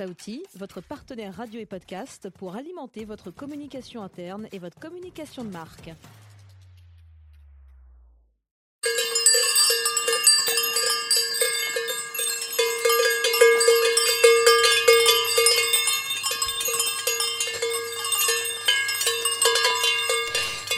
[0.00, 5.50] Sauti, votre partenaire radio et podcast pour alimenter votre communication interne et votre communication de
[5.50, 5.90] marque.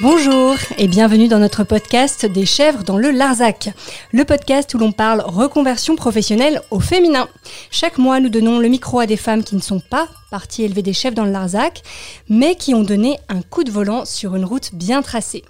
[0.00, 0.41] Bonjour
[0.78, 3.70] et bienvenue dans notre podcast des chèvres dans le Larzac,
[4.12, 7.28] le podcast où l'on parle reconversion professionnelle au féminin.
[7.70, 10.82] Chaque mois, nous donnons le micro à des femmes qui ne sont pas parties élever
[10.82, 11.82] des chèvres dans le Larzac,
[12.28, 15.44] mais qui ont donné un coup de volant sur une route bien tracée.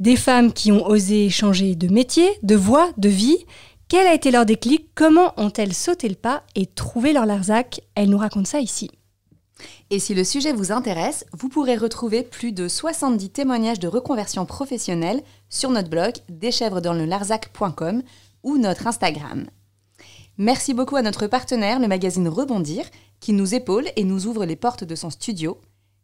[0.00, 3.46] Des femmes qui ont osé changer de métier, de voie, de vie.
[3.88, 4.86] Quel a été leur déclic?
[4.94, 7.80] Comment ont-elles sauté le pas et trouvé leur Larzac?
[7.94, 8.90] Elles nous racontent ça ici.
[9.90, 14.46] Et si le sujet vous intéresse, vous pourrez retrouver plus de 70 témoignages de reconversion
[14.46, 18.02] professionnelle sur notre blog deschèvresdanslelarzac.com
[18.42, 19.46] ou notre Instagram.
[20.36, 22.84] Merci beaucoup à notre partenaire, le magazine Rebondir,
[23.20, 25.60] qui nous épaule et nous ouvre les portes de son studio.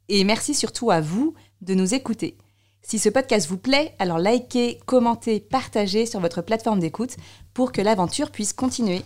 [0.08, 2.36] Et merci surtout à vous de nous écouter.
[2.82, 7.16] Si ce podcast vous plaît, alors likez, commentez, partagez sur votre plateforme d'écoute
[7.52, 9.02] pour que l'aventure puisse continuer.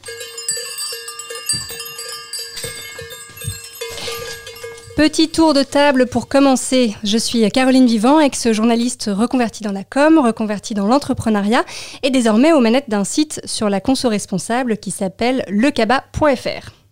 [4.96, 6.94] Petit tour de table pour commencer.
[7.02, 11.64] Je suis Caroline Vivant, ex-journaliste reconvertie dans la com, reconvertie dans l'entrepreneuriat
[12.04, 16.83] et désormais aux manettes d'un site sur la conso responsable qui s'appelle lecaba.fr.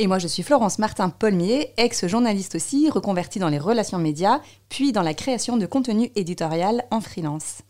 [0.00, 5.02] Et moi, je suis Florence Martin-Polmier, ex-journaliste aussi, reconvertie dans les relations médias, puis dans
[5.02, 7.62] la création de contenu éditorial en freelance.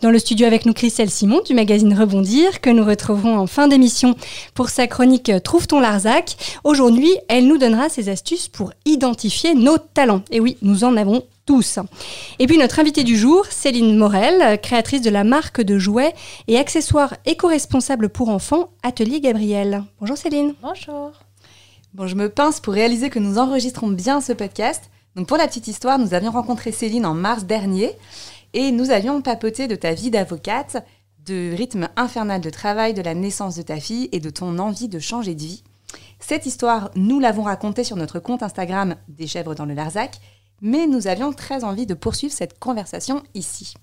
[0.00, 3.66] Dans le studio avec nous, Christelle Simon du magazine Rebondir, que nous retrouverons en fin
[3.66, 4.14] d'émission
[4.54, 6.36] pour sa chronique Trouve ton Larzac.
[6.62, 10.22] Aujourd'hui, elle nous donnera ses astuces pour identifier nos talents.
[10.30, 11.80] Et oui, nous en avons tous.
[12.38, 16.14] Et puis notre invitée du jour, Céline Morel, créatrice de la marque de jouets
[16.46, 19.82] et accessoires éco-responsables pour enfants, Atelier Gabriel.
[19.98, 20.54] Bonjour Céline.
[20.62, 21.10] Bonjour.
[21.94, 24.90] Bon, je me pince pour réaliser que nous enregistrons bien ce podcast.
[25.14, 27.90] Donc pour la petite histoire, nous avions rencontré Céline en mars dernier
[28.54, 30.86] et nous avions papoté de ta vie d'avocate,
[31.26, 34.88] de rythme infernal de travail, de la naissance de ta fille et de ton envie
[34.88, 35.64] de changer de vie.
[36.18, 40.18] Cette histoire, nous l'avons racontée sur notre compte Instagram des chèvres dans le Larzac,
[40.62, 43.74] mais nous avions très envie de poursuivre cette conversation ici.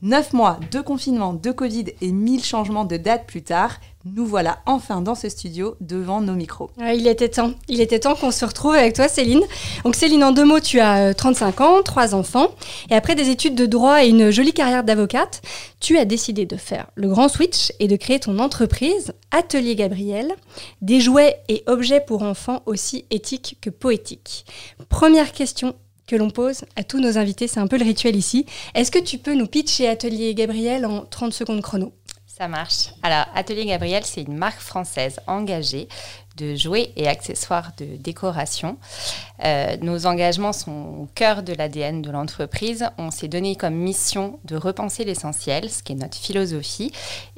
[0.00, 4.58] Neuf mois de confinement, de Covid et mille changements de date plus tard, nous voilà
[4.66, 6.70] enfin dans ce studio devant nos micros.
[6.78, 7.52] il était temps.
[7.68, 9.42] Il était temps qu'on se retrouve avec toi, Céline.
[9.84, 12.48] Donc, Céline, en deux mots, tu as 35 euh, ans, trois enfants.
[12.90, 15.42] Et après des études de droit et une jolie carrière d'avocate,
[15.80, 20.34] tu as décidé de faire le grand switch et de créer ton entreprise, Atelier Gabriel,
[20.80, 24.44] des jouets et objets pour enfants aussi éthiques que poétiques.
[24.88, 25.74] Première question
[26.06, 28.44] que l'on pose à tous nos invités, c'est un peu le rituel ici.
[28.74, 31.92] Est-ce que tu peux nous pitcher Atelier Gabriel en 30 secondes chrono?
[32.36, 32.94] Ça marche.
[33.02, 35.86] Alors, Atelier Gabriel, c'est une marque française engagée
[36.38, 38.78] de jouets et accessoires de décoration.
[39.44, 42.88] Euh, nos engagements sont au cœur de l'ADN de l'entreprise.
[42.96, 46.90] On s'est donné comme mission de repenser l'essentiel, ce qui est notre philosophie,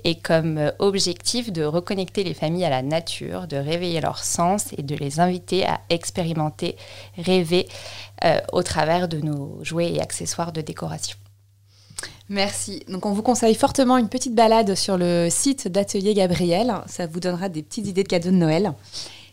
[0.05, 4.73] et comme euh, objectif de reconnecter les familles à la nature, de réveiller leur sens
[4.79, 6.77] et de les inviter à expérimenter,
[7.19, 7.69] rêver
[8.25, 11.17] euh, au travers de nos jouets et accessoires de décoration.
[12.29, 12.83] Merci.
[12.89, 16.75] Donc on vous conseille fortement une petite balade sur le site d'Atelier Gabriel.
[16.87, 18.73] Ça vous donnera des petites idées de cadeaux de Noël.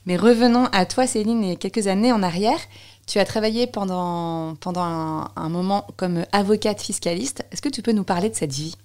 [0.05, 2.59] Mais revenons à toi Céline et quelques années en arrière.
[3.07, 7.45] Tu as travaillé pendant, pendant un moment comme avocate fiscaliste.
[7.51, 8.75] Est-ce que tu peux nous parler de cette vie?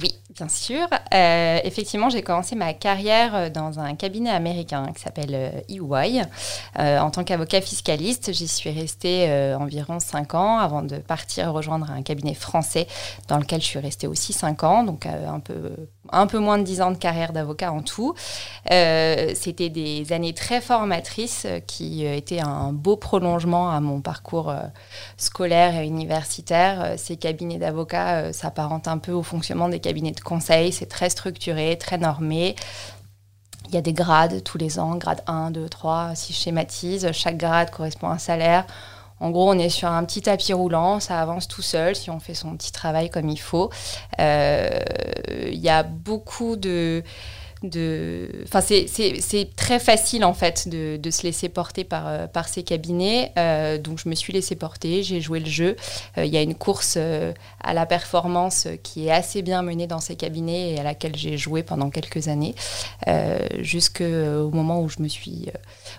[0.00, 0.86] Oui, bien sûr.
[1.12, 6.22] Euh, effectivement, j'ai commencé ma carrière euh, dans un cabinet américain qui s'appelle EY.
[6.78, 11.90] Euh, en tant qu'avocat fiscaliste, j'y suis restée environ 5 ans avant de partir rejoindre
[11.90, 12.86] un cabinet français
[13.28, 15.54] dans lequel je suis restée aussi 5 ans, donc un peu
[16.10, 18.14] un peu moins de 10 ans de carrière d'avocat en tout.
[18.68, 24.52] C'était des années très formatrices qui étaient un beau prolongement à mon parcours
[25.16, 26.94] scolaire et universitaire.
[26.96, 30.72] Ces cabinets d'avocats s'apparentent un peu au fonctionnement des cabinets de conseil.
[30.72, 32.56] C'est très structuré, très normé.
[33.68, 37.10] Il y a des grades tous les ans, grade 1, 2, 3, si je schématise.
[37.12, 38.66] Chaque grade correspond à un salaire.
[39.20, 42.18] En gros, on est sur un petit tapis roulant, ça avance tout seul si on
[42.18, 43.70] fait son petit travail comme il faut.
[44.20, 44.80] Euh,
[45.30, 47.02] il y a beaucoup de
[47.64, 53.32] Enfin, c'est très facile en fait de, se laisser porter par, euh, par ces cabinets.
[53.38, 55.76] Euh, donc je me suis laissée porter, j'ai joué le jeu.
[56.18, 60.00] Euh, il y a une course à la performance qui est assez bien menée dans
[60.00, 62.54] ces cabinets et à laquelle j'ai joué pendant quelques années,
[63.58, 65.48] jusqu'au moment où je me suis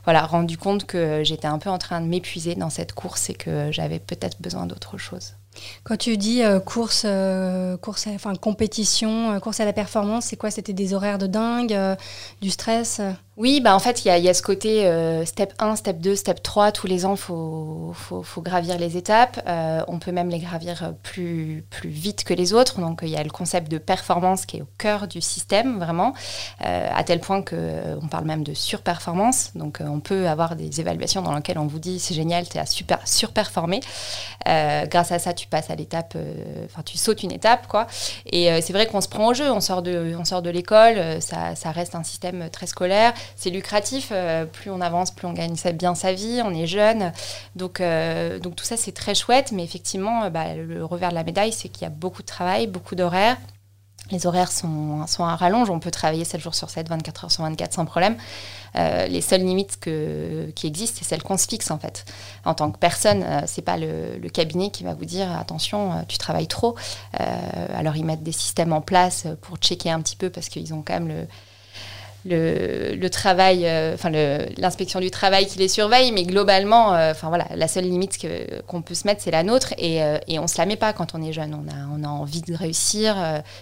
[0.04, 3.34] voilà, rendu compte que j'étais un peu en train de m'épuiser dans cette course et
[3.34, 5.36] que j'avais peut-être besoin d'autre chose.
[5.84, 10.36] Quand tu dis euh, course, euh, course, enfin compétition, euh, course à la performance, c'est
[10.36, 10.52] quoi?
[10.52, 11.78] C'était des horaires de dingue,
[12.42, 13.02] du stress
[13.38, 16.16] oui, bah en fait, il y, y a, ce côté euh, step 1, step 2,
[16.16, 16.72] step 3.
[16.72, 19.42] Tous les ans, il faut, faut, faut, gravir les étapes.
[19.46, 22.80] Euh, on peut même les gravir plus, plus vite que les autres.
[22.80, 26.14] Donc, il y a le concept de performance qui est au cœur du système, vraiment,
[26.64, 29.52] euh, à tel point qu'on parle même de surperformance.
[29.54, 32.66] Donc, on peut avoir des évaluations dans lesquelles on vous dit c'est génial, tu as
[32.66, 33.82] super, surperformé.
[34.46, 36.16] grâce à ça, tu passes à l'étape,
[36.64, 37.88] enfin, tu sautes une étape, quoi.
[38.28, 39.52] Et c'est vrai qu'on se prend au jeu.
[39.52, 43.50] On sort de, on sort de l'école, ça, ça reste un système très scolaire c'est
[43.50, 44.10] lucratif.
[44.12, 46.42] Euh, plus on avance, plus on gagne bien sa vie.
[46.44, 47.12] On est jeune.
[47.56, 49.52] Donc, euh, donc tout ça, c'est très chouette.
[49.52, 52.28] Mais effectivement, euh, bah, le revers de la médaille, c'est qu'il y a beaucoup de
[52.28, 53.38] travail, beaucoup d'horaires.
[54.12, 55.70] Les horaires sont, sont à rallonge.
[55.70, 58.18] On peut travailler 7 jours sur 7, 24 heures sur 24 sans problème.
[58.76, 62.06] les seules limites que, qui existent, c'est celles qu'on se fixe en fait.
[62.46, 66.20] En tant que personne, c'est pas le, le, cabinet qui va vous dire attention, tu
[66.20, 66.76] travailles trop.
[67.14, 70.84] alors ils mettent des systèmes en place pour checker un petit peu parce qu'ils ont
[70.84, 71.28] quand même le,
[72.26, 74.10] le, travail, euh, enfin
[74.58, 78.18] l'inspection du travail qui les surveille, mais globalement, euh, enfin voilà, la seule limite
[78.68, 80.94] qu'on peut se mettre, c'est la nôtre, et, euh, et on se la met pas
[80.94, 81.54] quand on est jeune.
[81.54, 83.16] On a, on a envie de réussir.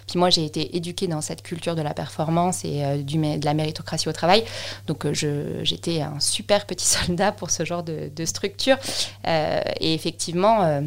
[0.06, 3.54] puis moi, j'ai été éduquée dans cette culture de la performance et du, de la
[3.54, 4.44] méritocratie au travail,
[4.86, 8.76] donc j'étais un super petit soldat pour ce genre de, de structure.
[9.26, 10.82] et effectivement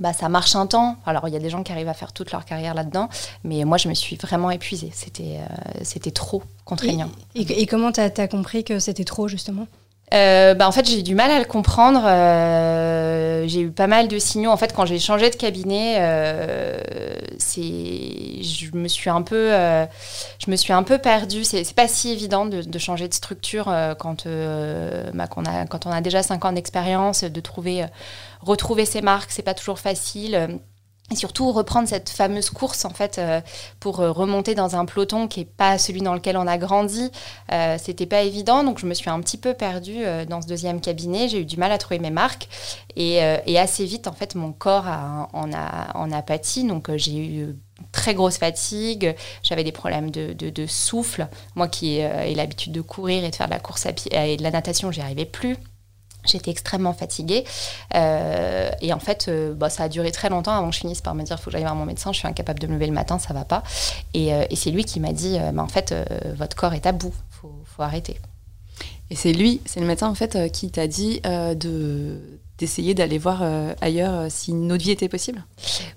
[0.00, 0.96] bah, ça marche un temps.
[1.06, 3.08] Alors, il y a des gens qui arrivent à faire toute leur carrière là-dedans,
[3.44, 4.90] mais moi, je me suis vraiment épuisée.
[4.92, 7.10] C'était euh, trop contraignant.
[7.34, 9.66] Et, comment tu as, compris que c'était trop, justement?
[10.14, 12.02] Euh, bah, en fait, j'ai du mal à le comprendre.
[12.04, 14.50] Euh, j'ai eu pas mal de signaux.
[14.50, 15.96] En fait, quand j'ai changé de cabinet,
[17.38, 17.62] c'est,
[18.42, 21.44] je me suis un peu, je me suis un peu perdue.
[21.44, 26.00] C'est, pas si évident de, changer de structure quand, bah, on a, quand on a
[26.00, 27.86] déjà 5 ans d'expérience, de trouver
[28.40, 30.60] retrouver ses marques, c'est pas toujours facile.
[31.10, 33.40] Et surtout reprendre cette fameuse course en fait euh,
[33.80, 37.10] pour euh, remonter dans un peloton qui est pas celui dans lequel on a grandi,
[37.50, 38.62] euh, c'était pas évident.
[38.62, 41.28] Donc je me suis un petit peu perdue dans ce deuxième cabinet.
[41.28, 42.48] J'ai eu du mal à trouver mes marques
[42.94, 43.20] et,
[43.58, 44.86] assez vite en fait mon corps
[45.32, 46.64] en a en a pâti.
[46.64, 47.56] Donc j'ai eu
[47.90, 51.26] très grosse fatigue, j'avais des problèmes de, de, souffle.
[51.54, 54.36] Moi qui ai l'habitude de courir et de faire de la course à pied et
[54.36, 55.56] de la natation, j'y arrivais plus.
[56.28, 57.44] J'étais extrêmement fatiguée.
[57.94, 61.00] Euh, et en fait, euh, bah, ça a duré très longtemps avant que je finisse
[61.00, 62.74] par me dire il faut que j'aille voir mon médecin, je suis incapable de me
[62.74, 63.62] lever le matin, ça va pas.
[64.14, 65.94] Et, euh, et c'est lui qui m'a dit bah, en fait,
[66.36, 68.18] votre corps est à bout, faut, faut, arrêter.
[69.10, 72.20] Et c'est lui, c'est le médecin en fait, qui t'a dit de
[72.58, 75.44] d'essayer d'aller voir euh, ailleurs euh, si une autre vie était possible?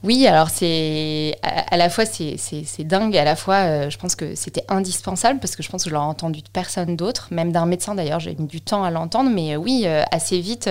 [0.03, 4.35] Oui, alors c'est à, la fois c'est dingue, à la fois euh, je pense que
[4.35, 7.65] c'était indispensable parce que je pense que je l'ai entendu de personne d'autre, même d'un
[7.65, 10.69] médecin d'ailleurs, j'ai mis du temps à l'entendre, mais oui, assez vite,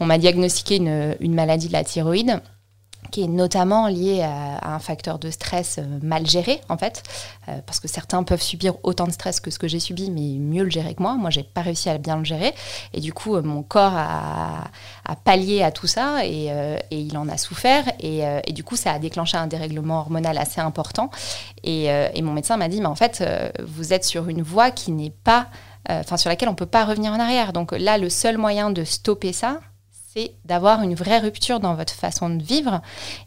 [0.00, 2.40] on m'a diagnostiqué une, une, maladie de la thyroïde
[3.10, 7.02] qui est notamment lié à, un facteur de stress euh, mal géré en fait,
[7.48, 10.38] euh, parce que certains peuvent subir autant de stress que ce que j'ai subi, mais
[10.38, 11.16] mieux le gérer que moi.
[11.16, 12.54] Moi, j'ai pas réussi à bien le gérer,
[12.92, 14.70] et du coup, euh, mon corps a,
[15.24, 16.50] pallié à tout ça, et,
[16.90, 21.10] il en a souffert, et, du coup, ça a déclenché un dérèglement hormonal assez important.
[21.64, 21.88] Et,
[22.22, 23.24] mon médecin m'a dit, mais en fait,
[23.64, 25.46] vous êtes sur une voie qui n'est pas,
[25.88, 27.52] enfin, sur laquelle on peut pas revenir en arrière.
[27.52, 29.60] Donc là, le seul moyen de stopper ça,
[30.44, 32.80] d'avoir une vraie rupture dans votre façon de vivre.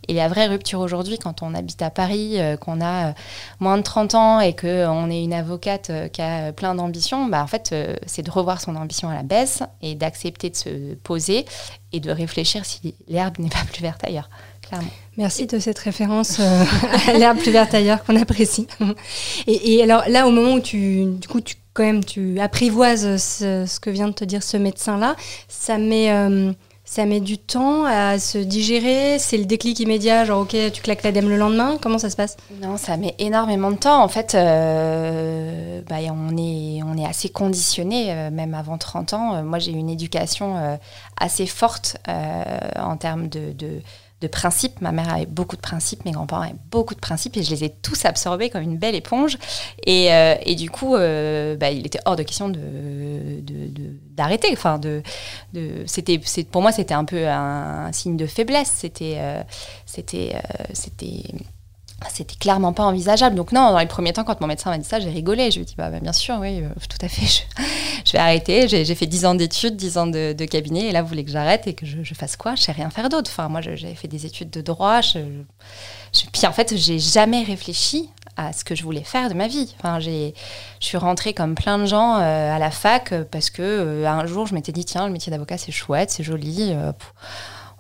[0.07, 3.13] Et la vraie rupture aujourd'hui, quand on habite à Paris, euh, qu'on a euh,
[3.59, 7.43] moins de 30 ans et qu'on est une avocate euh, qui a plein d'ambitions, bah,
[7.43, 7.75] en fait,
[8.05, 11.45] c'est de revoir son ambition à la baisse et d'accepter de se poser
[11.91, 14.29] et de réfléchir si l'herbe n'est pas plus verte ailleurs.
[14.61, 14.89] Clairement.
[15.17, 18.67] Merci de cette référence à l'herbe plus verte ailleurs qu'on apprécie.
[19.47, 23.79] Et, alors là, au moment où tu, du coup, tu quand même, tu apprivoises ce,
[23.79, 25.15] que vient de te dire ce médecin-là,
[25.47, 26.09] ça met
[26.89, 31.03] ça met du temps à se digérer C'est le déclic immédiat, genre ok, tu claques
[31.03, 32.35] l'ADEME le lendemain Comment ça se passe?
[32.63, 34.01] Non, ça met énormément de temps.
[34.01, 39.35] En fait, euh, bah, on, est, on est assez conditionné, euh, même avant 30 ans.
[39.35, 40.79] Euh, moi, j'ai une éducation
[41.19, 43.81] assez forte en termes de
[44.27, 44.81] principes.
[44.81, 47.63] Ma mère avait beaucoup de principes, mes grands-parents avaient beaucoup de principes et je les
[47.63, 49.37] ai tous absorbés comme une belle éponge.
[49.85, 52.49] Et, euh, du coup, euh, bah, il était hors de question
[54.09, 54.49] d'arrêter.
[54.49, 55.01] De, enfin, de,
[55.53, 56.19] de, c'était,
[56.51, 58.71] pour moi, c'était un peu un, signe de faiblesse.
[58.75, 59.41] C'était, euh,
[59.85, 60.35] c'était,
[60.73, 61.23] c'était
[62.07, 63.35] c'était clairement pas envisageable.
[63.35, 65.51] Donc non, dans les premiers temps, quand mon médecin m'a dit ça, j'ai rigolé.
[65.51, 67.25] Je lui ai dit, bah, bah bien sûr, oui, euh, tout à fait,
[68.05, 68.67] je, vais arrêter.
[68.67, 71.67] J'ai fait 10 ans d'études, 10 ans de, cabinet, et là, vous voulez que j'arrête
[71.67, 72.55] et que je, fasse quoi?
[72.55, 73.29] Je sais rien faire d'autre.
[73.31, 75.01] Enfin, moi, j'avais fait des études de droit.
[75.01, 79.75] puis en fait, j'ai jamais réfléchi à ce que je voulais faire de ma vie.
[79.79, 80.31] Enfin, je
[80.79, 84.47] suis rentrée comme plein de gens euh, à la fac parce que euh, un jour,
[84.47, 86.73] je m'étais dit, tiens, le métier d'avocat, c'est chouette, c'est joli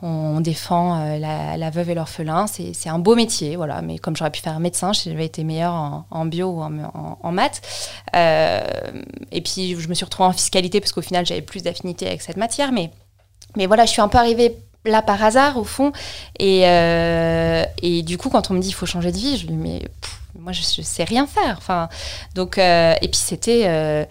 [0.01, 2.45] on, défend la, veuve et l'orphelin.
[2.47, 3.81] C'est un beau métier, voilà.
[3.81, 7.61] Mais comme j'aurais pu faire médecin, j'avais été meilleure en, bio ou en, maths.
[8.13, 12.21] et puis, je me suis retrouvée en fiscalité parce qu'au final, j'avais plus d'affinité avec
[12.21, 12.71] cette matière.
[12.71, 12.91] Mais,
[13.55, 15.91] mais voilà, je suis un peu arrivée là par hasard au fond.
[16.39, 16.61] Et,
[17.81, 19.59] et du coup, quand on me dit il faut changer de vie, je lui dis
[19.59, 19.81] mais
[20.37, 21.55] moi je, je, sais rien faire.
[21.57, 21.89] Enfin,
[22.35, 24.07] donc et puis c'était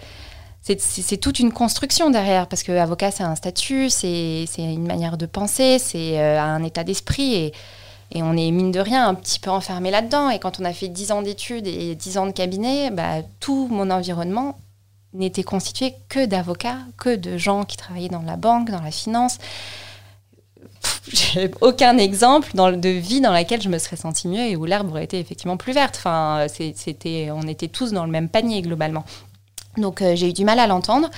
[0.79, 5.27] c'est toute une construction derrière, parce que avocat, c'est un statut, c'est une manière de
[5.27, 7.53] penser, c'est euh, un état d'esprit, et,
[8.23, 10.31] on est, mine de rien, un petit peu enfermé là-dedans.
[10.31, 13.69] Et quand on a fait 10 ans d'études et 10 ans de cabinet, bah, tout
[13.71, 14.59] mon environnement
[15.13, 19.39] n'était constitué que d'avocats, que de gens qui travaillaient dans la banque, dans la finance.
[21.13, 24.91] J'ai aucun exemple de vie dans laquelle je me serais sentie mieux et où l'herbe
[24.91, 26.03] aurait été effectivement plus verte.
[26.49, 29.05] C'était, on était tous dans le même panier globalement.
[29.79, 31.09] Donc euh, j'ai eu du mal à l'entendre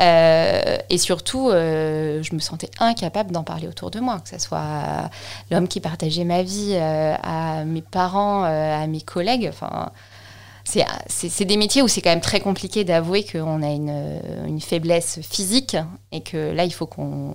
[0.00, 4.38] euh, et surtout euh, je me sentais incapable d'en parler autour de moi, que ce
[4.38, 5.10] soit
[5.50, 9.48] l'homme qui partageait ma vie, à mes parents, à mes collègues.
[9.48, 9.90] Enfin,
[10.64, 15.76] c'est des métiers où c'est quand même très compliqué d'avouer qu'on a une, faiblesse physique
[16.10, 17.34] et que là il faut qu'on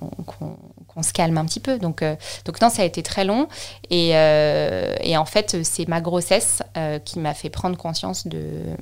[1.02, 1.80] se calme un petit peu.
[1.80, 2.04] Donc,
[2.46, 3.48] donc non, ça a été très long
[3.90, 6.62] et, et en fait c'est ma grossesse
[7.06, 8.76] qui m'a fait prendre conscience de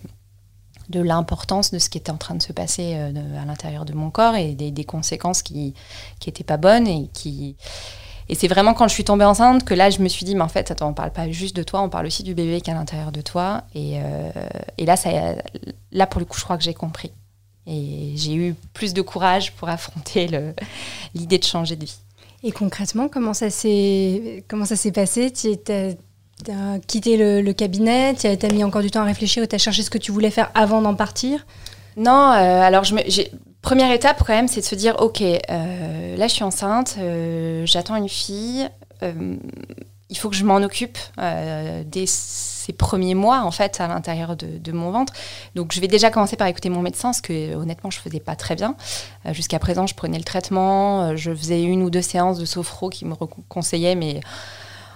[0.90, 3.94] de l'importance de ce qui était en train de se passer euh, à l'intérieur de
[3.94, 5.74] mon corps et des, conséquences qui
[6.26, 7.56] n'étaient pas bonnes et qui
[8.32, 10.42] et c'est vraiment quand je suis tombée enceinte que là je me suis dit mais
[10.42, 12.70] en fait attends on parle pas juste de toi on parle aussi du bébé qui
[12.70, 14.32] est à l'intérieur de toi et, euh,
[14.78, 15.10] et là ça
[15.92, 17.12] là pour le coup je crois que j'ai compris
[17.70, 20.28] et j'ai eu plus de courage pour affronter
[21.14, 21.98] l'idée de changer de vie.
[22.44, 24.44] Et concrètement, comment ça s'est
[24.94, 25.32] passé?
[26.44, 29.56] Tu as quitté le, cabinet, tu as, mis encore du temps à réfléchir ou tu
[29.56, 31.46] as cherché ce que tu voulais faire avant d'en partir?
[31.98, 32.96] Non, euh, alors je
[33.62, 37.66] première étape quand même, c'est de se dire, ok, euh, là je suis enceinte, euh,
[37.66, 38.70] j'attends une fille,
[40.12, 40.98] il faut que je m'en occupe
[41.86, 45.14] dès ces premiers mois en fait à l'intérieur de, mon ventre.
[45.56, 48.36] Donc je vais déjà commencer par écouter mon médecin, ce que honnêtement je faisais pas
[48.36, 48.76] très bien.
[49.32, 53.06] Jusqu'à présent, je prenais le traitement, je faisais une ou deux séances de sophro qui
[53.06, 53.16] me
[53.48, 54.22] conseillaient, mais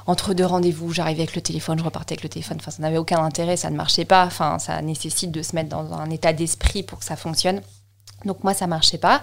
[0.06, 2.58] entre deux rendez-vous, j'arrivais avec le téléphone, je repartais avec le téléphone.
[2.60, 4.26] Enfin, ça n'avait aucun intérêt, ça ne marchait pas.
[4.26, 7.62] Enfin, ça nécessite de se mettre dans un état d'esprit pour que ça fonctionne.
[8.26, 9.22] Donc moi, ça marchait pas.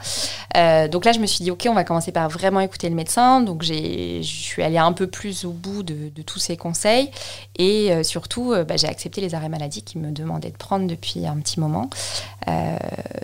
[0.57, 2.95] Euh, donc là, je me suis dit, OK, on va commencer par vraiment écouter le
[2.95, 3.41] médecin.
[3.41, 7.11] Donc je suis allée un peu plus au bout de, tous ses conseils.
[7.57, 10.87] Et euh, surtout, euh, bah, j'ai accepté les arrêts maladie qu'il me demandait de prendre
[10.87, 11.89] depuis un petit moment.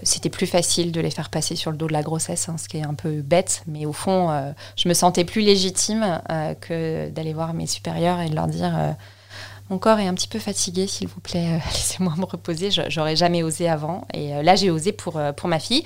[0.03, 2.69] C'était plus facile de les faire passer sur le dos de la grossesse, hein, ce
[2.69, 3.65] qui est un peu bête.
[3.67, 4.31] Mais au fond,
[4.77, 6.21] je me sentais plus légitime
[6.61, 8.95] que d'aller voir mes supérieurs et de leur dire
[9.69, 12.71] mon corps est un petit peu fatigué, s'il vous plaît, euh, laissez-moi me reposer.
[12.89, 14.07] J'aurais jamais osé avant.
[14.15, 15.83] Et euh, là, j'ai osé pour, euh, pour ma fille.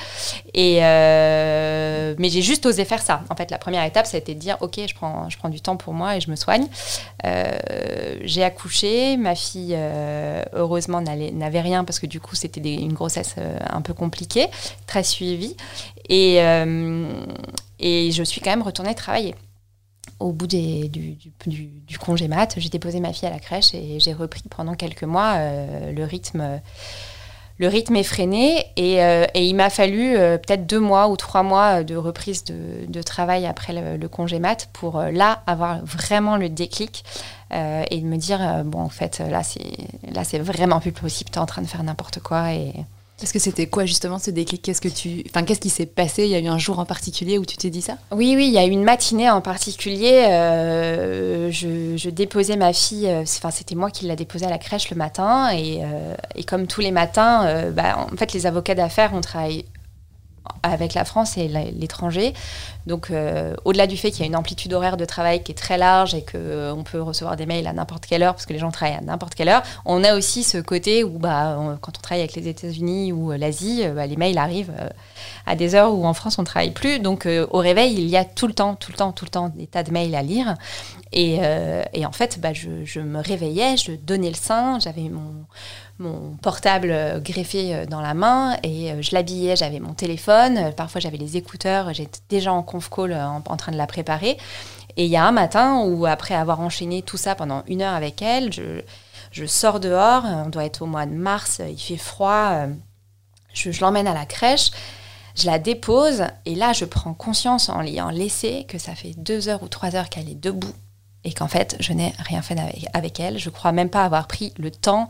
[0.52, 3.22] Et, mais j'ai juste osé faire ça.
[3.30, 5.48] En fait, la première étape, ça a été de dire, OK, je prends, je prends
[5.48, 6.66] du temps pour moi et je me soigne.
[7.24, 9.16] j'ai accouché.
[9.16, 9.76] Ma fille,
[10.52, 13.36] heureusement, n'avait rien parce que du coup, c'était une grossesse
[13.70, 14.48] un peu compliquée,
[14.86, 15.56] très suivie.
[16.08, 16.36] Et,
[17.78, 19.34] et je suis quand même retournée travailler
[20.20, 21.16] au bout du,
[21.98, 25.34] congé mat, j'ai déposé ma fille à la crèche et j'ai repris pendant quelques mois
[25.36, 26.60] euh, le rythme.
[27.58, 31.42] Le rythme effréné et, euh, et il m'a fallu euh, peut-être deux mois ou trois
[31.42, 37.04] mois de reprise de, travail après le, congé mat pour là avoir vraiment le déclic
[37.50, 39.76] et de me dire bon en fait là c'est
[40.10, 42.72] là c'est vraiment plus possible, tu es en train de faire n'importe quoi et,
[43.20, 44.62] parce que c'était quoi justement ce déclic?
[44.62, 46.24] Qu'est-ce que tu, enfin, qu'est-ce qui s'est passé?
[46.24, 47.98] Il y a eu un jour en particulier où tu t'es dit ça?
[48.10, 50.26] Oui, oui, il y a eu une matinée en particulier.
[50.28, 53.06] Euh, je, déposais ma fille.
[53.06, 56.14] Euh, enfin, c'était moi qui l'a déposée à la crèche le matin, et, euh,
[56.46, 59.64] comme tous les matins, bah, en fait, les avocats d'affaires, on travaille
[60.62, 62.34] avec la France et l'étranger.
[62.86, 65.54] Donc, euh, au-delà du fait qu'il y a une amplitude horaire de travail qui est
[65.54, 68.52] très large et qu'on euh, peut recevoir des mails à n'importe quelle heure, parce que
[68.52, 71.98] les gens travaillent à n'importe quelle heure, on a aussi ce côté où, bah, quand
[71.98, 74.72] on travaille avec les États-Unis ou euh, l'Asie, bah, les mails arrivent
[75.46, 77.00] à des heures où en France on ne travaille plus.
[77.00, 79.50] Donc, au réveil, il y a tout le temps, tout le temps, tout le temps
[79.50, 80.54] des tas de mails à lire.
[81.12, 81.38] Et,
[82.04, 85.46] en fait, bah, je, me réveillais, je donnais le sein, j'avais mon
[86.00, 90.72] mon portable euh, greffé euh, dans la main et euh, je l'habillais, j'avais mon téléphone,
[90.76, 94.36] parfois j'avais les écouteurs, j'étais déjà en conf call en, train de la préparer.
[94.96, 97.94] Et il y a un matin où, après avoir enchaîné tout ça pendant une heure
[97.94, 102.66] avec elle, je, sors dehors, on doit être au mois de mars, il fait froid,
[103.54, 104.72] je, l'emmène à la crèche,
[105.36, 109.48] je la dépose et là je prends conscience en l'ayant laissée que ça fait deux
[109.48, 110.74] heures ou trois heures qu'elle est debout
[111.22, 113.38] et qu'en fait je n'ai rien fait avec, avec elle.
[113.38, 115.08] Je crois même pas avoir pris le temps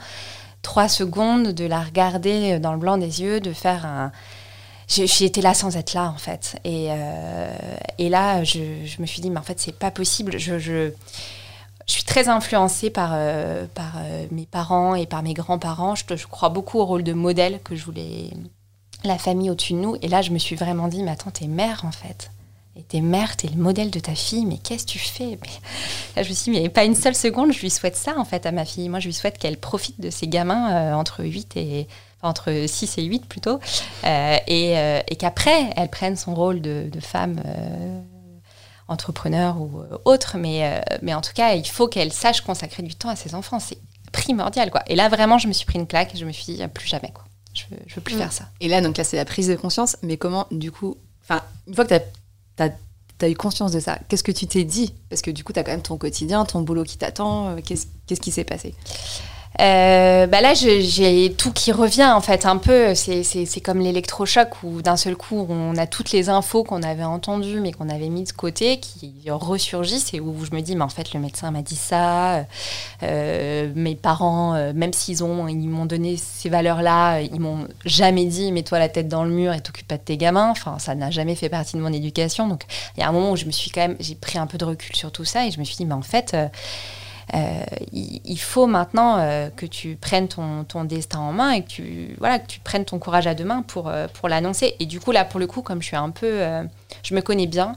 [0.62, 4.12] trois secondes, de la regarder dans le blanc des yeux, de faire un...
[4.88, 6.58] j'étais là sans être là en fait.
[6.64, 6.88] Et,
[7.98, 8.60] et là, je,
[9.00, 10.38] me suis dit, mais en fait, c'est pas possible.
[10.38, 10.92] Je,
[11.86, 13.10] suis très influencée par,
[13.74, 13.94] par
[14.30, 15.94] mes parents et par mes grands-parents.
[15.94, 18.30] Je, je, crois beaucoup au rôle de modèle que je voulais,
[19.04, 19.96] la famille au-dessus de nous.
[20.02, 22.30] Et là, je me suis vraiment dit, mais attends, t'es mère en fait.
[22.76, 25.38] Et t'es mère, t'es le modèle de ta fille, mais qu'est-ce que tu fais?
[25.42, 25.50] Mais...
[26.16, 28.24] Là, je me suis dit, mais pas une seule seconde, je lui souhaite ça en
[28.24, 28.88] fait à ma fille.
[28.88, 31.88] Moi, je lui souhaite qu'elle profite de ses gamins euh, entre 8 et.
[32.22, 33.58] entre 6 et 8 plutôt,
[34.04, 37.42] euh, et, euh, et qu'après, elle prenne son rôle de, de femme
[38.86, 43.08] entrepreneur ou autre, mais, mais en tout cas, il faut qu'elle sache consacrer du temps
[43.08, 43.58] à ses enfants.
[43.58, 43.78] C'est
[44.12, 44.82] primordial, quoi.
[44.86, 46.88] Et là, vraiment, je me suis pris une claque et je me suis dit, plus
[46.88, 47.24] jamais, quoi.
[47.54, 48.18] Je veux, veux plus mm.
[48.18, 48.44] faire ça.
[48.60, 49.96] Et là, donc là, c'est la prise de conscience.
[50.02, 52.02] Mais comment, du coup, enfin, une fois que tu as,
[52.62, 54.94] as, eu conscience de ça, qu'est-ce que tu t'es dit?
[55.08, 57.48] Parce que du coup, tu as quand même ton quotidien, ton boulot qui t'attend.
[57.48, 58.74] Euh, qu'est-ce qui s'est passé?
[59.58, 62.94] Euh, bah là, j'ai tout qui revient en fait un peu.
[62.94, 67.60] C'est comme l'électrochoc où d'un seul coup, on a toutes les infos qu'on avait entendues
[67.60, 70.88] mais qu'on avait mis de côté qui ressurgissent et où je me dis, mais en
[70.88, 72.46] fait, le médecin m'a dit ça.
[73.02, 78.26] Euh, mes parents, euh, même s'ils ont, ils m'ont donné ces valeurs-là, ils m'ont jamais
[78.26, 80.50] dit, mets-toi la tête dans le mur et t'occupe pas de tes gamins.
[80.50, 82.46] Enfin, ça n'a jamais fait partie de mon éducation.
[82.46, 82.64] Donc,
[82.96, 84.58] il y a un moment où je me suis quand même, j'ai pris un peu
[84.58, 86.36] de recul sur tout ça et je me suis dit, mais en fait
[87.92, 92.16] il, faut maintenant euh, que tu prennes ton, ton, destin en main et que tu,
[92.18, 94.74] voilà, que tu prennes ton courage à deux mains pour, euh, pour l'annoncer.
[94.80, 96.40] Et du coup, là, pour le coup, comme je suis un peu.
[97.02, 97.76] je me connais bien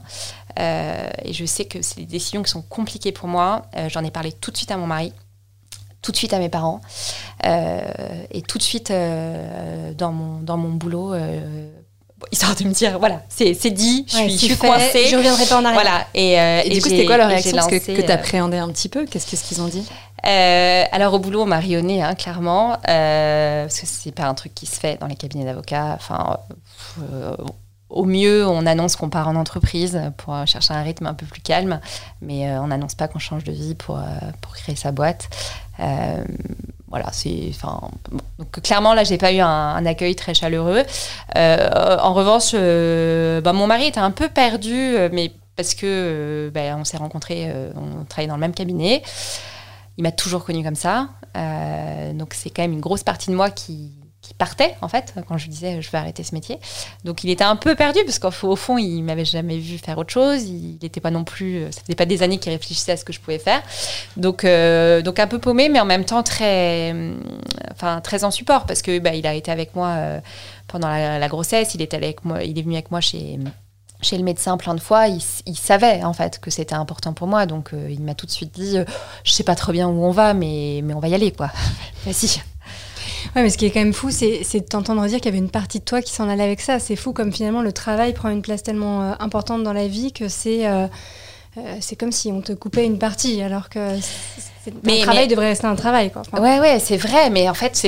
[0.56, 4.32] et je sais que c'est des décisions qui sont compliquées pour moi, j'en ai parlé
[4.32, 5.12] tout de suite à mon mari
[6.02, 6.82] tout de suite à mes parents
[7.42, 11.14] et tout de suite dans, mon, dans mon boulot
[12.32, 15.06] histoire de me dire voilà c'est dit je suis, je coincée.
[15.08, 15.80] Je reviendrai pas en arrière.
[15.80, 18.58] Voilà et, euh, et, du coup c'était quoi leur réaction parce que, que tu appréhendais
[18.58, 19.06] un petit peu?
[19.06, 19.86] Qu'est-ce qu'ils ont dit?
[20.26, 24.34] Euh, alors au boulot on m'a rionné hein, clairement euh, parce que c'est pas un
[24.34, 25.94] truc qui se fait dans les cabinets d'avocats.
[25.94, 26.38] Enfin
[27.12, 27.36] euh,
[27.90, 31.42] au mieux, on annonce qu'on part en entreprise pour chercher un rythme un peu plus
[31.42, 31.80] calme,
[32.22, 34.00] mais on n'annonce pas qu'on change de vie pour,
[34.40, 35.28] pour créer sa boîte.
[35.80, 36.24] Euh,
[36.94, 37.80] voilà, c'est, enfin,
[38.38, 40.84] donc clairement là, j'ai pas eu un, accueil très chaleureux.
[41.36, 46.84] Euh, en revanche, euh, bah, mon mari était un peu perdu, mais parce que bah,
[46.84, 49.02] s'est rencontrés, on travaillait dans le même cabinet.
[49.98, 51.08] Il m'a toujours connu comme ça,
[52.14, 53.90] donc c'est quand même une grosse partie de moi qui,
[54.24, 56.58] qui partait en fait quand je lui disais je vais arrêter ce métier.
[57.04, 60.10] Donc il était un peu perdu parce qu'au fond il m'avait jamais vu faire autre
[60.12, 60.44] chose.
[60.44, 63.12] Il n'était pas non plus, ça faisait pas des années qu'il réfléchissait à ce que
[63.12, 63.62] je pouvais faire.
[64.16, 66.94] Donc euh, donc un peu paumé mais en même temps très,
[67.72, 70.20] enfin très en support parce que bah, a été avec moi euh,
[70.68, 71.74] pendant la, grossesse.
[71.74, 73.38] Il est avec moi, il est venu avec moi chez
[74.00, 77.46] chez le médecin plein de fois, il, savait en fait que c'était important pour moi,
[77.46, 78.76] donc euh, il m'a tout de suite dit,
[79.24, 81.50] je sais pas trop bien où on va, mais, mais on va y aller quoi.
[82.04, 82.42] Vas-y.
[83.34, 85.38] Ouais, mais ce qui est quand même fou, c'est de t'entendre dire qu'il y avait
[85.38, 86.78] une partie de toi qui s'en allait avec ça.
[86.78, 90.12] C'est fou comme finalement le travail prend une place tellement euh, importante dans la vie
[90.12, 90.86] que c'est euh,
[91.56, 93.96] euh, c'est comme si on te coupait une partie, alors que
[94.82, 96.10] mais, un travail devrait rester un travail.
[96.10, 96.22] Quoi.
[96.40, 97.86] ouais, ouais, c'est vrai, mais en fait,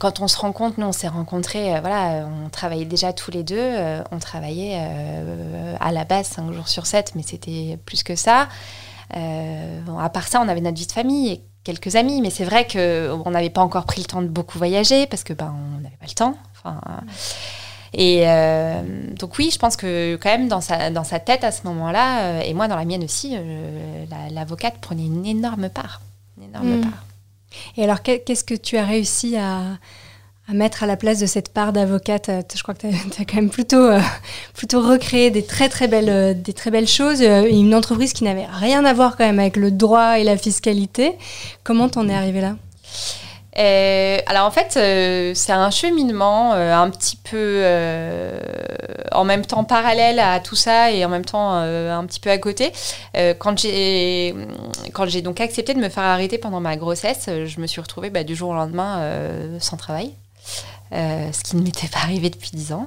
[0.00, 3.70] quand on se rencontre, nous, on s'est rencontrés, voilà, on travaillait déjà tous les deux,
[4.10, 4.80] on travaillait
[5.78, 8.48] à la base 5 jours sur 7, mais c'était plus que ça.
[9.12, 11.30] Bon, à part ça, on avait notre vie de famille.
[11.30, 14.58] Et quelques amis, mais c'est vrai qu'on n'avait pas encore pris le temps de beaucoup
[14.58, 16.36] voyager parce que ben on n'avait pas le temps.
[16.52, 16.80] Enfin,
[17.96, 18.82] et euh,
[19.18, 22.22] donc oui, je pense que quand même dans sa, dans sa tête à ce moment-là,
[22.22, 26.00] euh, et moi dans la mienne aussi, euh, l'avocate prenait une énorme part.
[26.36, 26.80] Une énorme hmm.
[26.82, 27.04] part.
[27.76, 29.60] Et alors qu'est-ce que tu as réussi à,
[30.48, 32.28] à mettre à la place de cette part d'avocate.
[32.28, 34.00] Euh, je crois que tu as, quand même plutôt, euh,
[34.54, 37.22] plutôt recréé des très très belles, euh, des très belles choses.
[37.22, 41.16] une entreprise qui n'avait rien à voir quand même avec le droit et la fiscalité.
[41.62, 42.56] Comment t'en es arrivé là?
[43.56, 44.72] Alors en fait,
[45.36, 47.62] c'est un cheminement un petit peu
[49.12, 52.38] en même temps parallèle à tout ça et en même temps un petit peu à
[52.38, 52.72] côté.
[53.38, 54.34] quand j'ai
[54.92, 58.10] quand j'ai donc accepté de me faire arrêter pendant ma grossesse, je me suis retrouvée
[58.10, 59.08] bah, du jour au lendemain
[59.60, 60.14] sans travail.
[60.92, 62.86] Euh, ce qui ne m'était pas arrivé depuis 10 ans,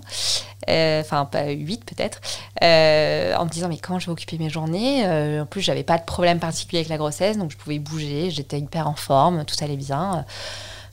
[0.69, 2.21] euh, enfin pas 8 peut-être,
[2.63, 5.05] euh, en me disant mais comment je vais occuper mes journées?
[5.41, 8.59] En plus j'avais pas de problème particulier avec la grossesse, donc je pouvais bouger, j'étais
[8.59, 10.25] hyper en forme, tout allait bien.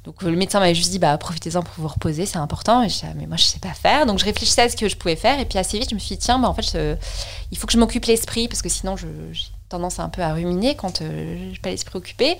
[0.04, 2.82] Donc le médecin m'avait juste dit bah profitez-en pour vous reposer, c'est important.
[2.82, 4.06] Et je ah, mais moi je sais pas faire.
[4.06, 6.00] Donc je réfléchissais à ce que je pouvais faire et puis assez vite je me
[6.00, 6.76] suis dit tiens bah en fait
[7.52, 9.08] il faut que je m'occupe l'esprit parce que sinon j'ai
[9.74, 12.38] tendance un peu à ruminer quand euh, j'ai pas l'esprit occupé.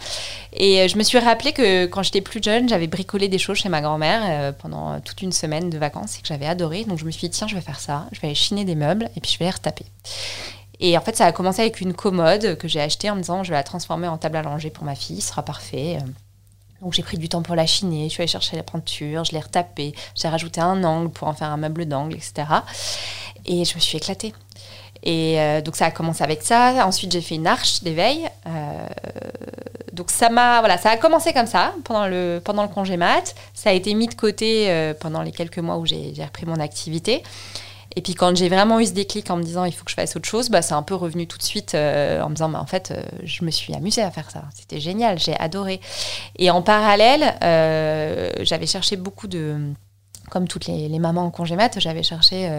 [0.53, 3.59] Et euh, je me suis rappelé que quand j'étais plus jeune j'avais bricolé des choses
[3.59, 6.85] chez ma grand-mère euh, pendant toute une semaine de vacances et que j'avais adoré.
[6.85, 8.77] Donc je me suis dit tiens je vais faire ça, je vais aller chiner des
[8.77, 9.85] meubles et puis je vais les retaper.
[10.81, 13.43] Et en fait, ça a commencé avec une commode que j'ai achetée en me disant
[13.43, 15.99] je vais la transformer en table à langer pour ma fille, ce sera parfait.
[16.83, 19.33] Donc j'ai pris du temps pour la chiner, je suis allée chercher la peinture, je
[19.33, 22.45] l'ai retapée, j'ai rajouté un angle pour en faire un meuble d'angle, etc.
[23.47, 24.35] Et je me suis éclatée.
[25.03, 26.87] Et euh, donc ça a commencé avec ça.
[26.87, 28.29] Ensuite j'ai fait une arche d'éveil.
[28.47, 28.87] Euh,
[29.93, 33.35] donc ça m'a voilà ça a commencé comme ça pendant le pendant le congé mat.
[33.53, 36.59] Ça a été mis de côté euh, pendant les quelques mois où j'ai repris mon
[36.61, 37.23] activité.
[37.97, 39.95] Et puis quand j'ai vraiment eu ce déclic en me disant il faut que je
[39.95, 42.61] fasse autre chose, bah, c'est un peu revenu tout de suite en me disant bah,
[42.61, 44.45] en fait je me suis amusée à faire ça.
[44.55, 45.81] C'était génial, j'ai adoré.
[46.37, 47.35] Et en parallèle,
[48.43, 49.75] j'avais cherché beaucoup de
[50.31, 52.51] comme toutes les, mamans en congé mat, j'avais cherché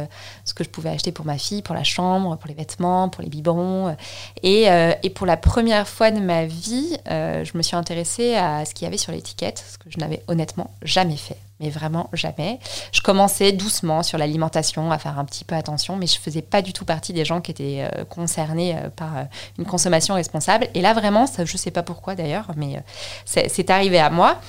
[0.43, 3.23] ce que je pouvais acheter pour ma fille, pour la chambre, pour les vêtements, pour
[3.23, 3.95] les biberons.
[4.43, 4.67] Et,
[5.03, 8.85] et pour la première fois de ma vie, je me suis intéressée à ce qu'il
[8.85, 12.59] y avait sur l'étiquette, ce que je n'avais honnêtement jamais fait mais vraiment jamais.
[12.91, 16.61] Je commençais doucement sur l'alimentation à faire un petit peu attention, mais je faisais pas
[16.61, 19.23] du tout partie des gens qui étaient euh, concernés euh, par euh,
[19.57, 20.67] une consommation responsable.
[20.73, 22.81] Et là, vraiment, je sais pas pourquoi d'ailleurs, mais
[23.25, 24.39] c'est arrivé à moi.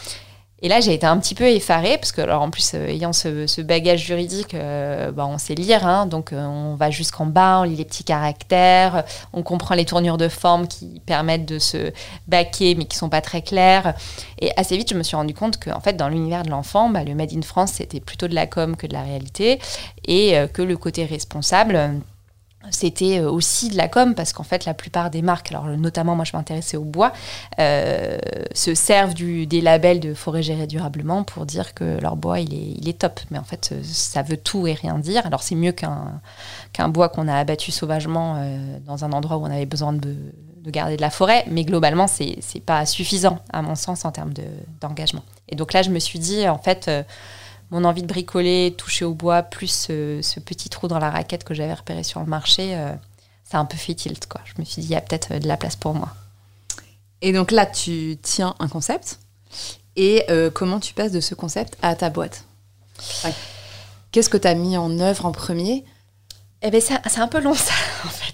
[0.63, 3.13] Et là, j'ai été un petit peu effarée, parce que, alors, en plus, euh, ayant
[3.13, 7.61] ce, bagage juridique, euh, bah, on sait lire, hein, donc euh, on va jusqu'en bas,
[7.61, 11.93] on lit les petits caractères, on comprend les tournures de forme qui permettent de se
[12.27, 13.95] baquer, mais qui sont pas très claires.
[14.39, 17.05] Et assez vite, je me suis rendu compte que, fait, dans l'univers de l'enfant, bah,
[17.05, 19.61] le Made in France, c'était plutôt de la com que de la réalité,
[20.09, 22.01] et que le côté responsable
[22.71, 26.17] c'était euh, aussi de la com parce qu'en fait la plupart des marques, alors notamment
[26.17, 27.13] moi je m'intéressais au bois,
[27.59, 28.19] euh,
[28.55, 32.99] se servent des labels de forêt gérée durablement pour dire que leur bois il est,
[32.99, 33.21] top.
[33.31, 35.27] Mais en fait euh, ça veut tout et rien dire.
[35.27, 38.37] Alors c'est mieux qu'un bois qu'on a abattu sauvagement
[38.85, 40.17] dans un endroit où on avait besoin de
[40.67, 44.33] garder de la forêt, mais globalement c'est pas suffisant à mon sens en termes
[44.81, 45.23] d'engagement.
[45.49, 46.91] et donc là je me suis dit en fait
[47.71, 51.55] mon envie de bricoler, toucher au bois, plus ce, petit trou dans la raquette que
[51.55, 52.93] j'avais repéré sur le marché, euh,
[53.45, 54.27] ça a un peu fait tilt.
[54.27, 54.41] Quoi.
[54.45, 56.15] Je me suis dit, il y a peut-être euh, de la place pour moi.
[57.23, 59.19] Et donc là, tu tiens un concept.
[59.97, 62.45] Et euh, comment tu passes de ce concept à ta boîte?
[64.13, 65.85] Qu'est-ce que tu as mis en œuvre en premier?
[66.63, 68.33] Eh ben, c'est un peu long ça, en fait.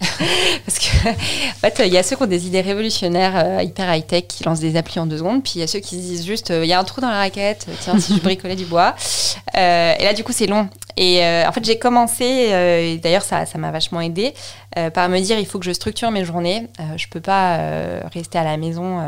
[0.65, 3.93] Parce que, en fait, il y a ceux qui ont des idées révolutionnaires euh, hyper
[3.93, 6.01] high-tech qui lancent des applis en deux secondes, puis il y a ceux qui se
[6.01, 8.55] disent juste, euh, il y a un trou dans la raquette, tiens, si je bricolais
[8.55, 8.95] du bois.
[9.57, 10.69] Euh, et là, du coup, c'est long.
[10.97, 14.35] Et en fait, j'ai commencé, d'ailleurs, ça m'a vachement aidé,
[14.93, 16.69] par me dire, il faut que je structure mes journées.
[16.99, 17.59] je peux pas
[18.13, 19.01] rester à la maison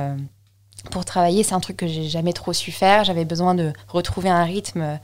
[0.90, 1.42] pour travailler.
[1.42, 3.04] C'est un truc que j'ai jamais trop su faire.
[3.04, 4.98] J'avais besoin de retrouver un rythme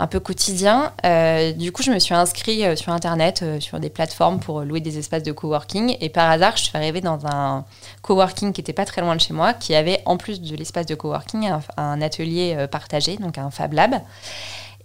[0.00, 0.92] un peu quotidien.
[1.04, 4.62] Euh, du coup, je me suis inscrite euh, sur Internet, euh, sur des plateformes pour
[4.62, 5.96] louer des espaces de coworking.
[6.00, 7.66] Et par hasard, je suis arrivée dans un
[8.00, 10.86] coworking qui n'était pas très loin de chez moi, qui avait en plus de l'espace
[10.86, 14.00] de coworking un, atelier partagé, donc un Fab Lab.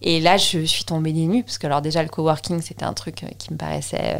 [0.01, 2.93] Et là, je suis tombée des nues, parce que alors déjà, le coworking, c'était un
[2.93, 4.17] truc qui me paraissait